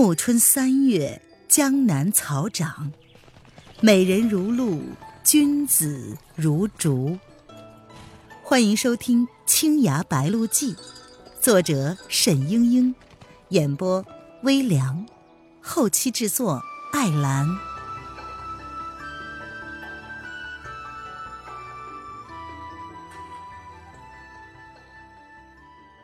[0.00, 2.92] 暮春三月，江南草长，
[3.80, 4.80] 美人如露，
[5.24, 7.18] 君子如竹。
[8.40, 10.72] 欢迎收听《青崖白鹿记》，
[11.40, 12.94] 作者沈英英，
[13.48, 14.06] 演播
[14.44, 15.04] 微凉，
[15.60, 16.62] 后期制作
[16.92, 17.44] 艾兰。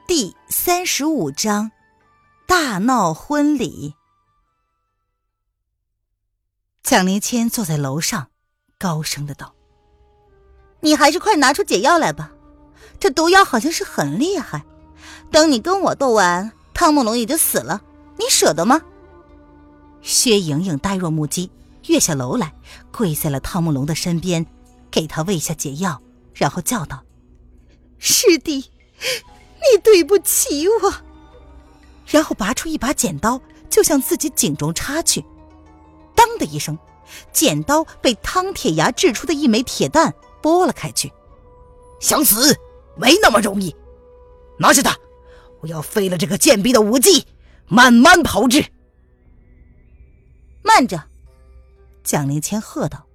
[0.09, 1.71] 第三十五章。
[2.57, 3.97] 大闹婚礼。
[6.85, 8.29] 蒋灵谦坐在楼上，
[8.79, 9.57] 高声的道
[10.79, 12.31] ：“你还是快拿出解药来吧，
[13.01, 14.65] 这毒药好像是很厉害。
[15.33, 17.83] 等你跟我斗完，汤慕龙也就死了，
[18.21, 18.83] 你舍得吗？”
[20.01, 21.51] 薛莹莹呆若木鸡，
[21.89, 22.55] 跃下楼来，
[22.93, 24.47] 跪在了汤慕龙的身边，
[24.93, 26.01] 给他喂下解药，
[26.33, 27.03] 然后叫道
[27.99, 28.71] ：“师弟，
[29.57, 30.95] 你对不起我。”
[32.07, 35.25] 然后拔出一把剪刀，就向自己颈中插去。
[36.15, 36.79] 当的一声，
[37.33, 41.13] 剪刀被汤铁牙掷出的一枚铁弹拨了开去。
[42.01, 42.55] 想死
[42.97, 43.75] 没那么容易，
[44.59, 44.97] 拿下他！
[45.61, 47.27] 我要废了这个贱婢的武技，
[47.67, 48.67] 慢慢炮制。
[50.63, 51.05] 慢着！
[52.03, 53.07] 蒋灵谦喝道：“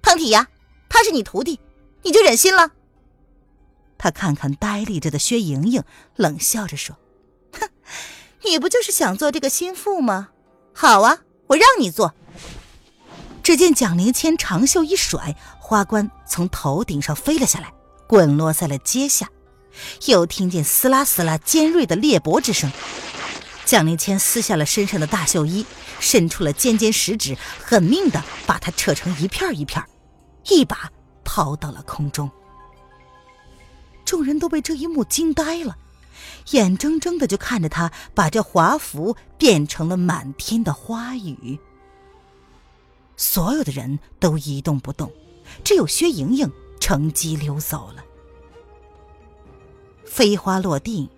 [0.00, 0.48] 汤铁牙，
[0.88, 1.60] 他是你徒弟，
[2.02, 2.70] 你就忍心了？”
[3.98, 5.82] 他看看呆立着的薛莹莹，
[6.16, 6.96] 冷笑着说。
[8.44, 10.28] 你不就是想做这个心腹吗？
[10.72, 12.14] 好啊，我让你做。
[13.42, 17.72] 只见蒋灵谦长袖一甩，花冠从头顶上飞了下来，
[18.06, 19.28] 滚落在了阶下。
[20.06, 22.70] 又听见撕拉撕拉尖锐的裂帛之声。
[23.64, 25.66] 蒋灵谦撕下了身上的大袖衣，
[26.00, 29.82] 伸出了尖尖食指，狠命的把它扯成一片一片，
[30.48, 30.90] 一把
[31.24, 32.30] 抛到了空中。
[34.04, 35.76] 众人都被这一幕惊呆了。
[36.50, 41.58] 眼睁睁的就看着他把这华服变成了满天的花雨，
[43.16, 45.10] 所有的人都一动不动，
[45.62, 48.04] 只有薛莹莹乘机溜走了。
[50.04, 51.08] 飞花落定，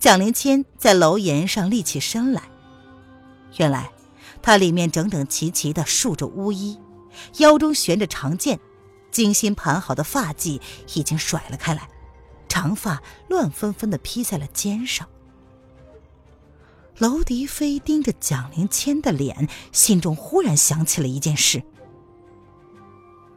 [0.00, 2.42] 蒋灵谦在楼檐上立起身来，
[3.58, 3.92] 原来
[4.40, 6.78] 他里面整整齐齐的束着乌衣，
[7.38, 8.58] 腰中悬着长剑，
[9.10, 10.60] 精心盘好的发髻
[10.94, 11.88] 已经甩了开来。
[12.52, 15.08] 长发乱纷纷的披在了肩上。
[16.98, 21.62] 娄迪飞盯着蒋灵谦的脸，心中忽然想起了一件事。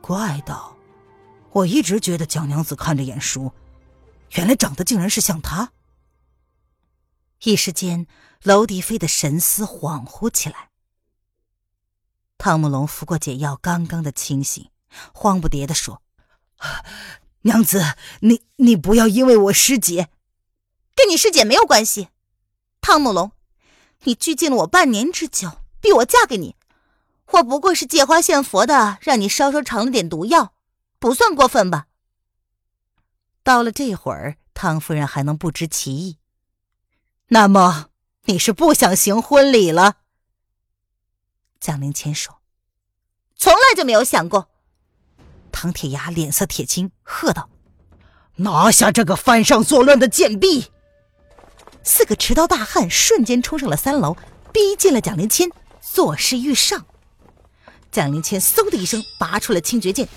[0.02, 0.76] 怪道
[1.54, 3.54] ：“我一直觉得蒋娘子看着眼熟，
[4.32, 5.72] 原来长得竟然是像她。”
[7.46, 8.08] 一时间，
[8.44, 10.72] 娄迪飞的神思恍惚起来。
[12.38, 14.70] 汤姆龙服过解药，刚刚的清醒，
[15.14, 16.02] 慌不迭的说。
[17.46, 20.10] 娘子，你你不要因为我师姐，
[20.96, 22.10] 跟你师姐没有关系。
[22.82, 23.34] 汤姆龙，
[24.06, 26.56] 你拘禁了我半年之久，逼我嫁给你，
[27.34, 30.56] 我不过是借花献佛的，让你稍稍尝了点毒药，
[30.98, 31.86] 不算过分吧？
[33.44, 36.18] 到了这会儿，汤夫人还能不知其意？
[37.28, 37.90] 那么
[38.24, 39.98] 你是不想行婚礼了？
[41.60, 42.42] 蒋灵谦说
[43.38, 44.50] ：“从来就没有想过。”
[45.66, 47.50] 唐铁牙脸色铁青，喝道
[48.38, 50.68] ：“拿下这个犯上作乱的贱婢！”
[51.84, 54.16] 四个持刀大汉瞬间冲上了三楼，
[54.54, 55.50] 逼近了蒋灵谦，
[55.82, 56.86] 作势欲上。
[57.92, 60.08] 蒋灵谦嗖的一声拔出了清绝剑，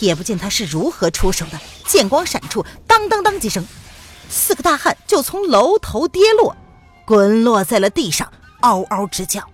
[0.00, 3.64] 也不见他是如何出手的，剑光闪处，当当当几声，
[4.28, 6.56] 四个大汉就从楼头跌落，
[7.06, 9.48] 滚落在了地上，嗷嗷直叫。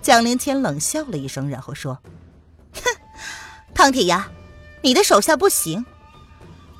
[0.00, 2.10] 蒋灵谦冷笑了一声，然后说：“哼。”
[3.74, 4.30] 唐铁牙，
[4.82, 5.84] 你的手下不行，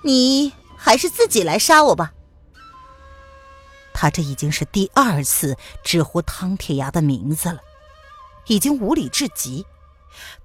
[0.02, 2.14] 你还是自己来杀我吧。
[3.92, 7.60] 他这已经是第二次直呼汤铁牙的名字了，
[8.46, 9.66] 已经无理至极。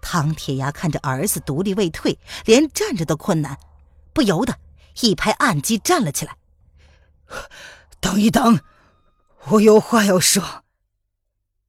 [0.01, 3.57] 汤铁牙看着儿子独立未退，连站着都困难，
[4.13, 4.57] 不由得
[5.01, 6.35] 一拍案几站了起来。
[7.99, 8.59] 等一等，
[9.49, 10.63] 我有话要说。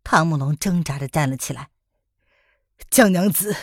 [0.02, 1.68] 汤慕龙挣扎着站了起来，
[2.90, 3.54] 江娘子。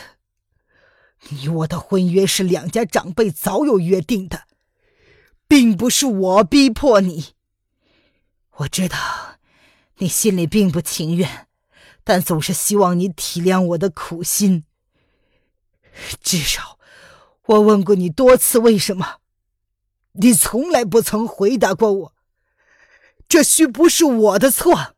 [1.30, 4.44] 你我的婚约是两家长辈早有约定的，
[5.46, 7.34] 并不是我逼迫你。
[8.58, 9.38] 我知道
[9.98, 11.48] 你心里并不情愿，
[12.04, 14.64] 但总是希望你体谅我的苦心。
[16.22, 16.78] 至少
[17.46, 19.16] 我问过你多次为什么，
[20.12, 22.14] 你从来不曾回答过我。
[23.28, 24.94] 这须不是我的错。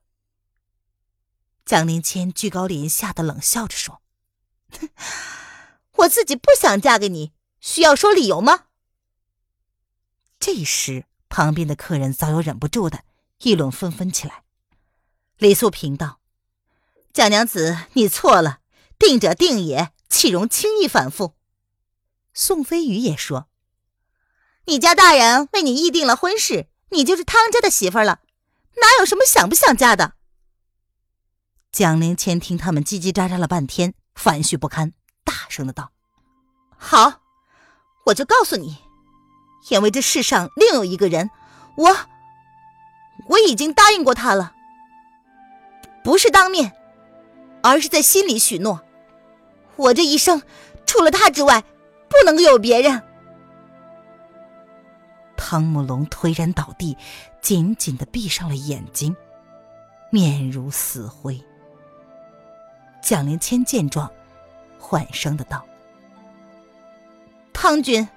[1.64, 4.02] 蒋灵谦居高临下的冷笑着说：“。”
[6.10, 8.66] 自己不想嫁给你，需要说理由吗？
[10.38, 13.04] 这时，旁边的客人早有忍不住的
[13.38, 14.42] 议论纷纷起来。
[15.38, 16.20] 李素平道
[17.14, 18.60] ：“蒋娘子，你错了，
[18.98, 21.34] 定者定也，岂容轻易反复？”
[22.34, 23.48] 宋飞宇也说
[24.66, 28.20] ：“你家大人为你议定了婚事，你就是汤家的媳妇了，
[28.76, 30.14] 哪有什么想不想嫁的？”
[31.72, 34.92] 蒋灵谦听他们叽叽喳喳了半天，烦絮不堪，
[35.24, 35.92] 大声的道
[36.82, 37.20] ：“好，
[38.06, 38.78] 我就告诉你，
[39.68, 41.30] 因为这世上另有一个人，
[41.76, 41.94] 我
[43.26, 44.54] 我已经答应过他了。”
[46.02, 46.72] 不是当面，
[47.62, 48.80] 而是在心里许诺。
[49.76, 50.42] 我这一生
[50.86, 51.62] 除了他之外，
[52.08, 53.02] 不能够有别人。
[55.36, 56.96] 汤姆龙颓然倒地，
[57.42, 59.14] 紧紧的闭上了眼睛，
[60.10, 61.38] 面如死灰。
[63.02, 64.10] 蒋灵谦见状，
[64.78, 65.62] 缓声的道
[67.52, 68.08] ：“汤君，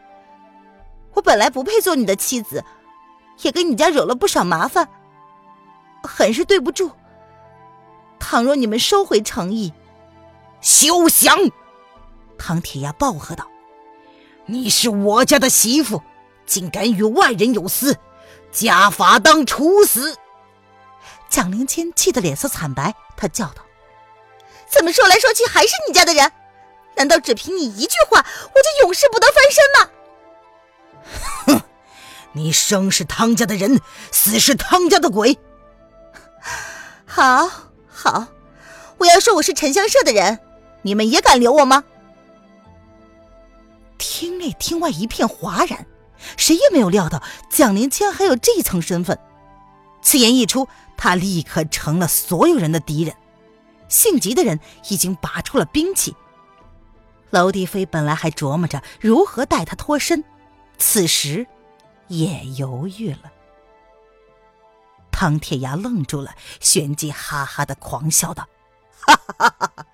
[1.14, 2.64] 我本来不配做你的妻子，
[3.42, 4.88] 也给你家惹了不少麻烦，
[6.04, 6.92] 很是对不住。”
[8.20, 9.74] 倘若你们收回诚意，
[10.62, 11.38] 休想！
[12.38, 13.46] 唐铁牙暴喝道
[14.48, 16.02] ：“你是我家的媳妇，
[16.46, 17.98] 竟敢与外人有私，
[18.52, 20.18] 家法当处死！”
[21.28, 23.64] 蒋灵谦气得脸色惨白，他叫道
[24.70, 26.32] ：“怎么说来说去还是你家的人？
[26.96, 29.90] 难道只凭你一句话，我就永世不得翻身吗？”
[31.60, 31.62] 哼！
[32.34, 33.80] 你生是汤家的人，
[34.12, 35.38] 死是汤家的鬼。
[37.06, 37.50] 好。
[37.96, 38.28] 好，
[38.98, 40.40] 我要说我是沉香社的人，
[40.82, 41.86] 你们也敢留我吗？
[43.98, 45.86] 厅内厅外一片哗然，
[46.36, 49.18] 谁也没有料到蒋灵谦还有这层身份。
[50.02, 50.68] 此言一出，
[50.98, 53.16] 他立刻成了所有人的敌人。
[53.88, 56.14] 性急的人已经拔出了兵器。
[57.34, 60.24] 娄帝飞本来还琢磨着如何带他脱身，
[60.78, 61.48] 此时
[62.08, 63.32] 也犹豫了。
[65.12, 68.48] 唐铁牙愣住了，旋即哈哈的狂笑道
[69.02, 69.86] ：“哈 哈哈哈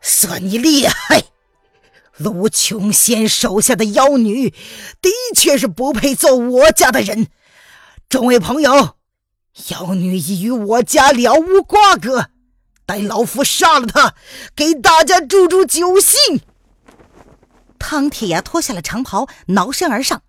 [0.00, 1.24] 算你厉害！
[2.16, 4.48] 卢琼仙手下的妖女，
[5.02, 7.28] 的确是不配做我家的人。
[8.08, 8.96] 众位朋友，
[9.68, 12.30] 妖女已与我家了无瓜葛，
[12.86, 14.14] 待老夫杀了他，
[14.54, 16.40] 给大家助助酒兴。”
[17.78, 20.22] 汤铁牙脱下了长袍，挠身而上，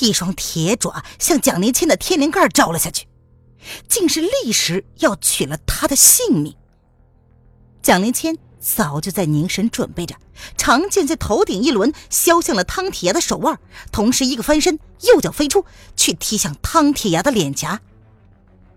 [0.00, 3.08] 一双铁爪向蒋灵谦的天灵盖招了下去。
[3.88, 6.54] 竟是立时要取了他的性命。
[7.82, 10.16] 蒋灵谦早就在凝神准备着，
[10.58, 13.58] 长剑在头顶一轮，削向了汤铁牙的手腕，
[13.90, 15.64] 同时一个翻身，右脚飞出
[15.96, 17.80] 去踢向汤铁牙的脸颊。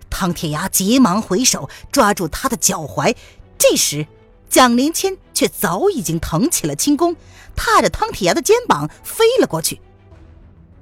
[0.10, 3.16] 汤铁牙急忙回手抓住他的脚踝，
[3.58, 4.08] 这时
[4.50, 7.16] 蒋灵谦却早已经腾起了轻功，
[7.56, 9.82] 踏着汤铁牙的肩膀飞了过去，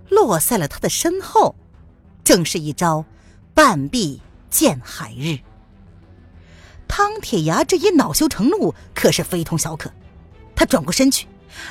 [0.10, 1.56] 落在了他的身后，
[2.24, 3.06] 正是一招。
[3.54, 5.40] 半壁见海日。
[6.90, 9.90] 汤铁牙这一恼羞成怒，可是非同小可。
[10.54, 11.26] 他转过身去，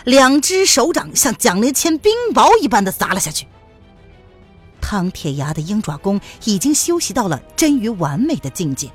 [0.05, 3.47] 两只手掌像蒋灵谦冰雹一般的砸了下去。
[4.85, 8.91] 汤铁牙的鹰爪功已经修习到了臻于完美的境界，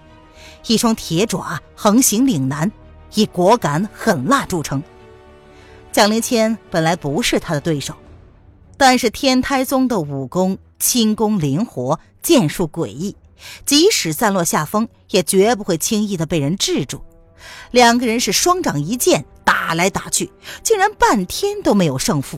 [0.68, 2.72] 一双铁爪横行岭南，
[3.16, 4.84] 以果敢狠辣著称。
[5.92, 7.96] 蒋灵谦本来不是他的对手，
[8.78, 12.00] 但是天台宗的武功轻功灵活。
[12.22, 13.16] 剑术诡异，
[13.66, 17.02] 即使散落下风，也绝不会轻易的被人制住。
[17.72, 20.30] 两个人是双掌一剑打来打去，
[20.62, 22.38] 竟然半天都没有胜负。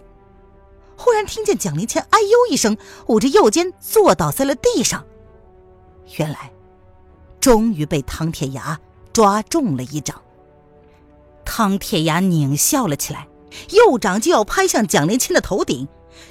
[1.01, 2.77] 忽然听见蒋灵谦“哎呦”一声，
[3.07, 5.03] 捂着右肩坐倒在了地上。
[6.17, 6.51] 原来，
[7.39, 8.79] 终于被唐铁牙
[9.11, 10.21] 抓中了一掌。
[11.43, 13.27] 唐铁牙狞笑了起来，
[13.71, 15.87] 右掌就要拍向蒋灵谦的头顶。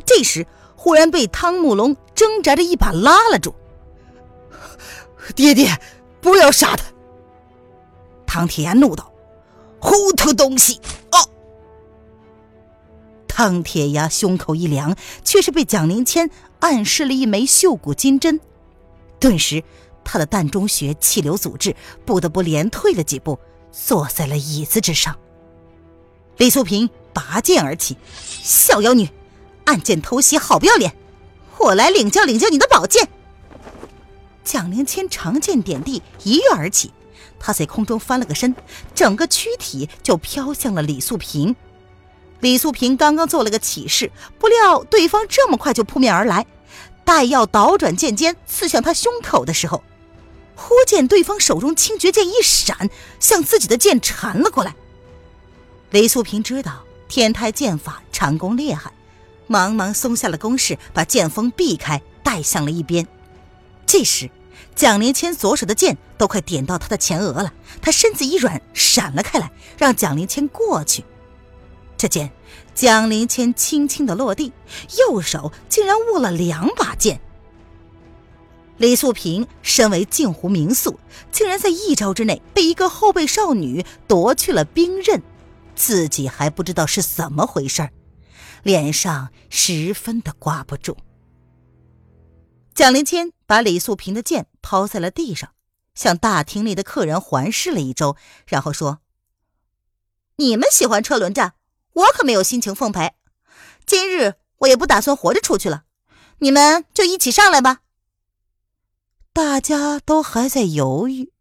[0.06, 0.46] 这时，
[0.76, 3.52] 忽然被汤姆龙挣扎着一把拉了住。
[5.34, 5.80] 爹爹，
[6.20, 6.84] 不要杀他！
[8.24, 9.12] 唐铁牙怒道
[9.82, 11.29] ：“糊涂东西！”哦，
[13.40, 14.94] 钢铁牙胸口一凉，
[15.24, 16.28] 却是被蒋灵谦
[16.58, 18.38] 暗示了一枚绣骨金针。
[19.18, 19.64] 顿时，
[20.04, 23.38] 他的膻中穴气流阻滞，不得不连退了几步，
[23.72, 25.16] 坐在了椅子之上。
[26.36, 29.08] 李素萍拔剑而起：“小妖女！”
[29.64, 30.94] 暗箭偷袭，好不要脸！
[31.56, 33.08] 我来领教领教你的宝剑。
[34.44, 36.92] 蒋灵谦长剑点地，一跃而起，
[37.38, 38.54] 他在空中翻了个身，
[38.94, 41.56] 整个躯体就飘向了李素萍。
[42.40, 46.46] 李素萍刚刚做了个起势，不料对方这么快就扑面而来，
[47.04, 49.82] 待要倒转剑尖刺向他胸口的时候，
[50.56, 54.74] 忽见对方手中清绝剑一闪，向自己的剑缠了过来。
[55.90, 58.92] 李素萍知道天台剑法缠功厉害。
[59.46, 63.04] 忙忙松下了攻势，把剑锋避开，带向了一边。
[63.84, 64.30] 这时，
[64.76, 71.04] 蒋灵谦左手的剑都快点到他的前额了，他身子一软，闪了开来，让蒋灵谦过去。
[72.00, 72.32] 这剑，
[72.74, 74.54] 蒋林谦轻轻的落地，
[74.98, 77.20] 右手竟然握了两把剑。
[78.78, 80.98] 李素萍身为镜湖名宿，
[81.30, 85.22] 竟然在一招之内被一个后辈少女夺去了兵刃，
[85.74, 87.90] 自己还不知道是怎么回事
[88.62, 90.96] 脸上十分的挂不住。
[92.74, 95.50] 蒋林谦把李素萍的剑抛在了地上，
[95.94, 98.16] 向大厅里的客人环视了一周，
[98.46, 99.00] 然后说
[100.36, 101.52] ：“你们喜欢车轮战，
[101.92, 103.14] 我可没有心情奉陪。
[103.86, 105.84] 今日我也不打算活着出去了，
[106.38, 107.80] 你们就一起上来吧。”
[109.32, 111.32] 大家都还在犹豫，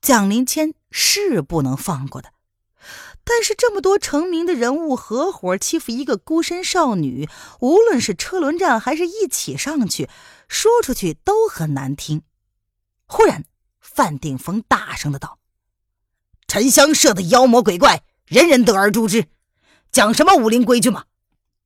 [0.00, 2.32] 蒋灵谦是不能放过的。
[3.24, 7.28] 但是这么多成名的人物合伙欺负一个孤身少女，
[7.60, 10.08] 无论是车轮战还是一起上去，
[10.48, 12.22] 说出去都很难听。
[13.04, 13.44] 忽然，
[13.80, 15.38] 范定峰大声的道
[16.48, 19.26] ：“沉香社的妖魔鬼怪，人人得而诛之，
[19.98, 21.06] 讲什么武林规矩吗？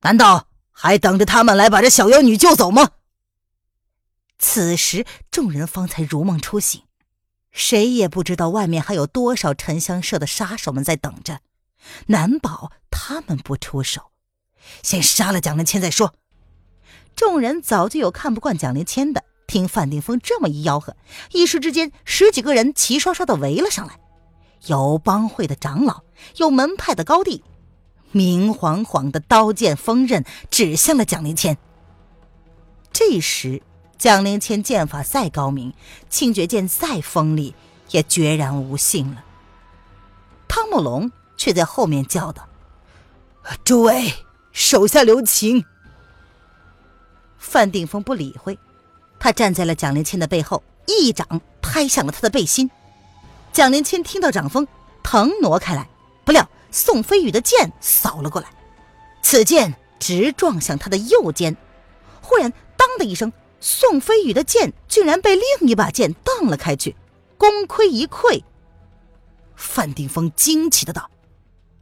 [0.01, 2.93] 难道还等着他们来把这小妖女救走吗？”
[4.39, 6.81] 此时，众人方才如梦初醒，
[7.51, 11.41] 谁也不知道外面还有多少沉香社的杀手们在等着。
[12.07, 14.09] 难保他们不出手，
[14.81, 16.15] 先杀了蒋灵谦再说。
[17.15, 20.97] 众人早就有看不惯蒋灵谦的，听范定峰这么一吆喝，
[21.33, 23.99] 一时之间十几个人齐刷刷的围了上来，
[24.65, 26.01] 有帮会的长老，
[26.37, 27.43] 有门派的高弟，
[28.13, 31.57] 明晃晃的刀剑锋刃指向了蒋灵谦。
[32.93, 33.61] 这时，
[33.97, 35.73] 蒋灵谦剑法再高明，
[36.09, 37.53] 清绝剑再锋利，
[37.89, 39.25] 也决然无信了。
[40.47, 41.11] 汤姆龙。
[41.35, 42.47] 却在后面叫道
[43.65, 44.13] ：“诸位，
[44.53, 45.65] 手下留情。”
[47.37, 48.57] 范定峰不理会，
[49.19, 52.69] 他站在了蒋灵谦的背后，一掌拍向了他的背心。
[53.51, 54.65] 蒋灵谦听到掌风，
[55.01, 55.89] 腾挪开来，
[56.23, 58.49] 不料宋飞宇的剑扫了过来，
[59.21, 61.55] 此剑直撞向他的右肩。
[62.19, 66.95] 忽然，当的一声，宋飞宇的剑竟然被另一把剑荡了开去，
[67.37, 68.43] 功亏一篑。
[69.55, 71.11] 范定峰惊奇的道。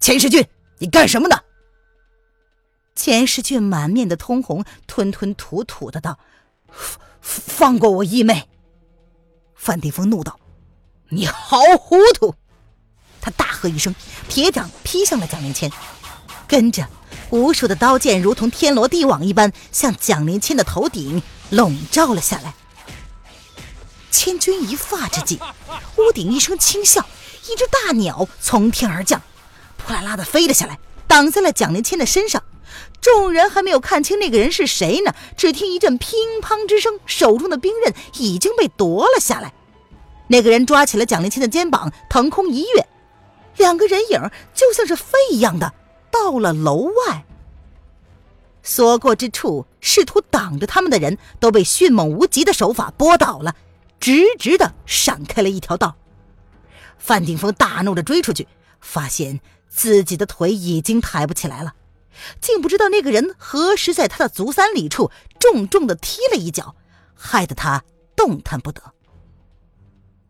[0.01, 0.45] 钱世俊，
[0.79, 1.37] 你干什么呢？
[2.93, 6.19] 钱世俊满面的通红，吞吞吐吐的道
[6.67, 8.49] ：“放放过我义妹。”
[9.55, 10.37] 范定峰怒道
[11.09, 12.35] ：“你好糊涂！”
[13.21, 13.93] 他大喝一声，
[14.27, 15.71] 铁掌劈向了蒋灵谦，
[16.47, 16.87] 跟着
[17.29, 22.53] 无数的刀剑如同天罗地网一般向蒋灵谦的头顶笼罩了下来。
[24.09, 25.39] 千钧一发之际，
[25.97, 27.05] 屋顶一声轻笑，
[27.49, 29.21] 一只大鸟从天而降。
[29.77, 32.43] 扑啦啦的飞了下来，挡在了蒋灵谦的身上。
[33.01, 39.53] 众人还没有看清那个人是谁呢，只听一阵乒乓之声，手中的兵刃已经被夺了下来。
[40.27, 42.87] 那个人抓起了蒋灵谦的肩膀，腾空一跃，
[43.57, 45.73] 两个人影就像是飞一样的
[46.09, 47.25] 到了楼外。
[48.63, 53.55] 所过之处，试图挡着他们的人都被迅猛无极的手法拨倒了，
[53.99, 55.95] 直直的闪开了一条道。
[56.97, 58.47] 范定峰大怒的追出去，
[58.79, 59.39] 发现。
[59.73, 61.75] 自己的腿已经抬不起来了，
[62.41, 66.75] 竟不知道那个人何时在他的足三里处重重的踢了一脚，
[67.15, 68.81] 害得他动弹不得。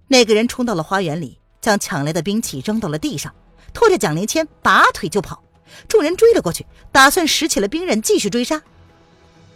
[0.10, 3.34] 那个人冲到了花园里，将抢来的兵器扔到了地上，
[3.74, 5.44] 拖着蒋灵谦拔腿就跑。
[5.88, 8.62] 众人追了过去，打算拾起了兵刃继续追杀。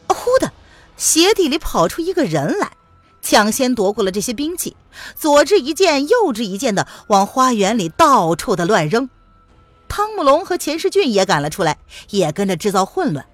[0.08, 0.54] 忽的，
[0.96, 2.72] 鞋底里跑出一个人来，
[3.22, 4.78] 抢先夺过了这些兵器，
[5.16, 9.10] 左支一件，右支一件的往花园里到处的乱扔。
[9.88, 11.78] 汤姆龙和钱世俊也赶了出来，
[12.10, 13.26] 也跟着制造混乱。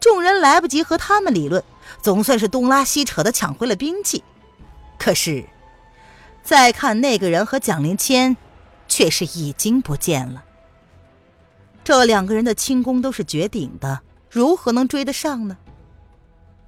[0.00, 1.62] 众人来不及和他们理论，
[2.02, 4.24] 总算是东拉西扯的抢回了兵器。
[4.98, 5.44] 可是，
[6.42, 8.36] 再看那个人和蒋灵谦，
[8.88, 10.44] 却是已经不见了。
[11.84, 15.56] 这两个人的轻功都是绝顶的，如何能追得上呢？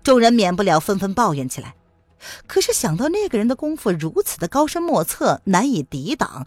[0.02, 1.74] 众人免不了纷纷抱怨起来。
[2.46, 6.46] 可是想到那个人的功夫如此的高深莫测，难以抵挡，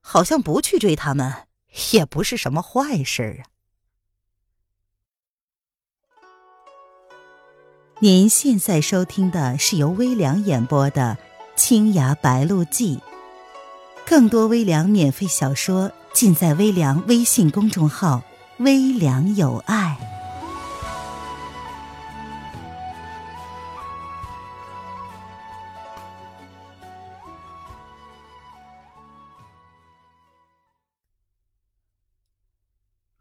[0.00, 1.46] 好像不去追他们。
[1.92, 3.50] 也不是什么坏事啊！
[7.98, 11.18] 您现在收听的是由微凉演播的
[11.56, 12.96] 《青崖白鹿记》，
[14.04, 18.22] 更多微凉免费小说尽在微凉微信公众号
[18.58, 19.96] “微凉有爱”。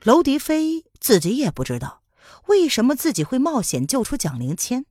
[0.03, 2.01] 娄迪飞自己也不知道，
[2.47, 4.85] 为什么自己会冒险救出蒋灵谦。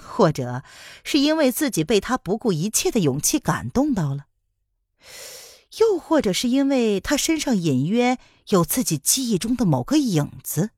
[0.00, 0.62] 或者
[1.04, 4.26] 是因为自己被他不顾一切的勇气感动到了，
[5.78, 10.70] 又或者是因为他身上隐约有自己记忆中的某个影子。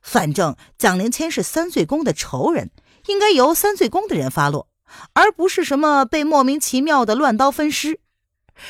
[0.00, 2.70] 反正蒋灵谦是三罪宫的仇人，
[3.06, 4.68] 应该由三罪宫的人发落，
[5.14, 8.00] 而不是什么被莫名其妙的乱刀分尸。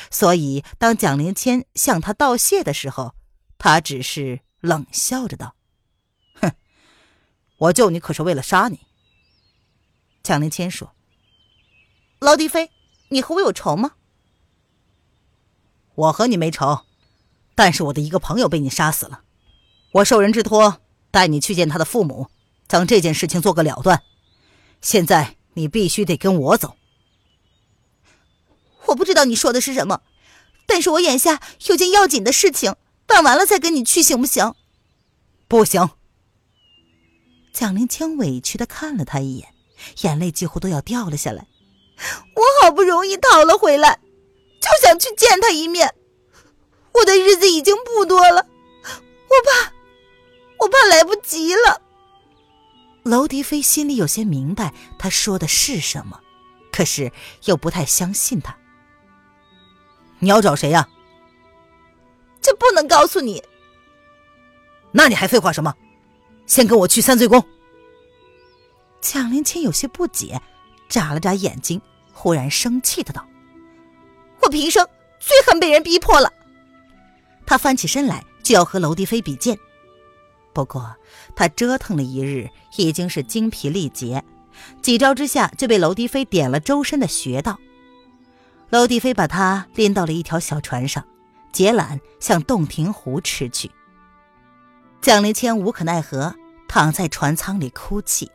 [0.09, 3.13] 所以，当蒋灵谦向他道谢的时候，
[3.57, 5.55] 他只是冷笑着道
[6.41, 6.51] ：“哼，
[7.57, 8.79] 我救你可是为了杀你。”
[10.27, 10.91] 蒋灵谦说
[12.19, 12.69] ：“劳迪飞，
[13.07, 13.93] 你和我有仇吗
[15.95, 16.81] ？”“我和你没仇，
[17.55, 19.21] 但是我的一个朋友被你杀死了，
[19.93, 22.27] 我受人之托。”带你去见他的父母，
[22.67, 24.03] 将这件事情做个了断。
[24.81, 26.75] 现在你必须得跟我走。
[28.87, 30.01] 我不知道你说的是什么，
[30.67, 32.75] 但是我眼下有件要紧的事情，
[33.07, 34.53] 办完了再跟你去，行不行？
[35.47, 35.89] 不行。
[37.53, 39.55] 蒋灵清委屈的看了他一眼，
[40.01, 41.47] 眼泪几乎都要掉了下来。
[42.35, 43.99] 我好不容易逃了回来，
[44.61, 45.93] 就想去见他一面。
[46.93, 48.45] 我的日子已经不多了，
[48.83, 49.73] 我怕。
[50.59, 51.81] 我怕来不及了。
[53.03, 56.19] 娄迪飞心里有些明白他说的是什么，
[56.71, 57.11] 可是
[57.45, 58.57] 又不太相信他。
[60.19, 60.87] 你要找谁呀？
[62.41, 63.43] 这不能告诉你。
[64.91, 65.75] 那你还废话什么？
[66.47, 67.43] 先跟我去三罪宫。
[69.09, 70.41] 蒋灵谦有些不解，
[70.89, 73.25] 眨了眨眼睛，忽然生气的道
[74.43, 74.85] ：“我平生
[75.17, 76.29] 最恨被人逼迫了。”
[77.47, 79.57] 他翻起身来就要和娄迪飞比剑。
[80.51, 80.93] 不过，
[81.37, 84.21] 他折腾了一日，已经是精疲力竭，
[84.81, 87.57] 几招之下就被娄迪飞点了周身的穴道。
[88.71, 91.07] 娄迪飞把他拎到了一条小船上，
[91.53, 93.71] 解缆向洞庭湖驰去。
[94.99, 96.35] 蒋灵谦无可奈何，
[96.67, 98.29] 躺在船舱里哭泣。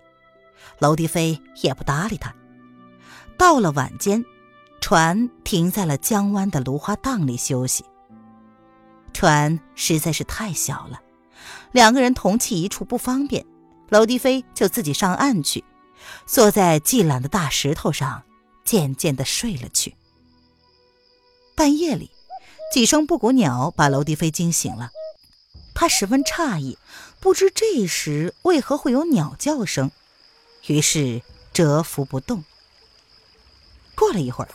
[0.83, 2.35] 娄迪飞也不搭理他。
[3.39, 4.25] 到了晚间，
[4.81, 7.85] 船停在了江湾的芦花荡里休息。
[9.13, 11.01] 船实在是太小了。
[11.71, 13.47] 两个人同栖一处不方便，
[13.91, 15.63] 娄迪飞就自己上岸去，
[16.27, 18.25] 坐在系缆的大石头上，
[18.65, 19.95] 渐渐的睡了去。
[21.55, 22.11] 半夜里，
[22.75, 24.91] 几声布谷鸟把娄迪飞惊醒了，
[25.75, 26.77] 他十分诧异，
[27.21, 29.93] 不知这时为何会有鸟叫声，
[30.67, 31.23] 于是
[31.53, 32.45] 蛰伏不动。
[33.95, 34.51] 过了一会儿，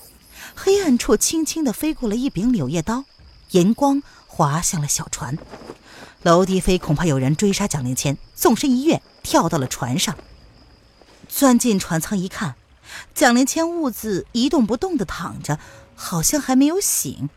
[0.56, 3.06] 黑暗处轻轻的飞过了一柄柳叶刀，
[3.52, 5.38] 银光划向了小船。
[6.24, 10.17] 娄迪飞恐怕有人追杀蒋灵谦，纵身一跃，跳到了船上。
[11.30, 12.56] 钻进船舱一看，
[13.13, 15.60] 蒋灵谦兀自一动不动地躺着，
[15.96, 17.30] 好像还没有醒。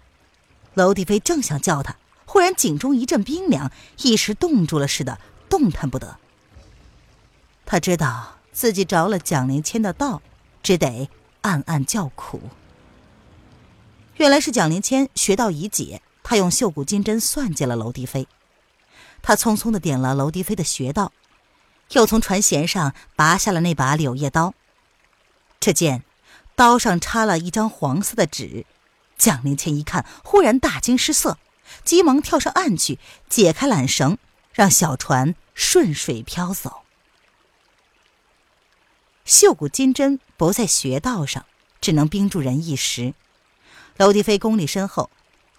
[0.74, 6.16] 娄迪飞正想叫他，忽然颈中一阵冰凉，一时冻住了似的，动弹不得。
[7.66, 10.22] 他知道自己着了蒋灵谦的道，
[10.62, 11.08] 只得
[11.42, 12.40] 暗暗叫苦。
[14.16, 18.28] 原来是蒋灵谦学道已解，他用绣骨金针算计了娄迪飞。
[19.22, 21.12] 他匆匆的点了娄迪飞的穴道，
[21.92, 24.54] 又从船舷上拔下了那把柳叶刀。
[25.58, 26.02] 只见
[26.54, 28.66] 刀上插了一张黄色的纸。
[29.16, 31.38] 蒋灵谦一看，忽然大惊失色，
[31.84, 34.16] 急忙跳上岸去，解开缆绳，
[34.54, 36.82] 让小船顺水漂走。
[39.30, 41.46] 绣骨金针不在穴道上，
[41.80, 43.14] 只能冰住人一时。
[43.96, 45.08] 娄迪飞功力深厚，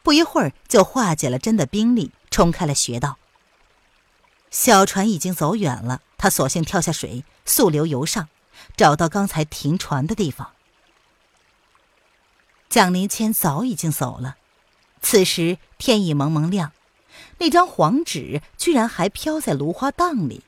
[0.03, 3.17] 不一会儿就化解了针的冰力，冲开了穴道。
[4.49, 8.27] 小船已经走远了，他索性跳下水，溯流游上，
[8.75, 10.51] 找到刚才停船的地方。
[12.67, 14.35] 蒋灵谦早已经走了，
[15.01, 16.73] 此时天已蒙蒙亮，
[17.37, 20.43] 那张黄纸居然还飘在芦花荡里。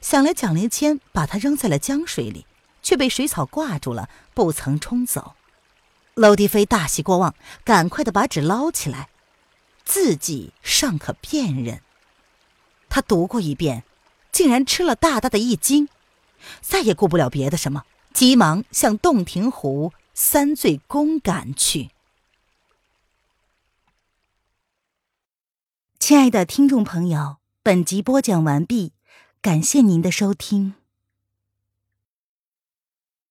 [0.00, 2.46] 想来蒋灵谦把它扔在了江水里，
[2.84, 5.34] 却被水草挂住了，不曾冲走。
[6.14, 9.08] 娄迪飞大喜过望，赶快的把纸捞起来，
[9.84, 11.80] 字迹尚可辨认。
[12.88, 13.82] 他读过一遍，
[14.30, 15.88] 竟然吃了大大的一惊，
[16.60, 21.90] 再也顾不了别的什么，急忙向洞庭湖三醉宫赶去。
[25.98, 28.92] 亲爱的听众朋友，本集播讲完毕，
[29.40, 30.74] 感谢您的收听。